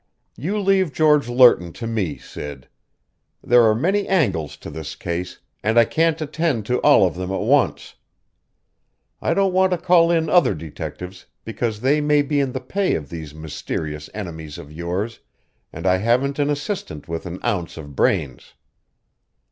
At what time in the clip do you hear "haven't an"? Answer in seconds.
15.97-16.49